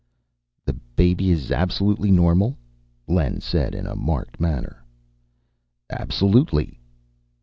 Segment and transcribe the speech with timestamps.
[0.65, 2.57] "The baby is absolutely normal?"
[3.07, 4.83] Len said in a marked manner.
[5.91, 6.79] "Absolutely."